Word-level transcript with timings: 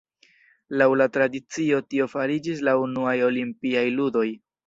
Laŭ 0.81 0.87
la 1.01 1.05
tradicio, 1.17 1.81
tio 1.93 2.09
fariĝis 2.15 2.65
la 2.69 2.75
unuaj 2.87 3.15
olimpiaj 3.31 3.87
ludoj. 4.01 4.27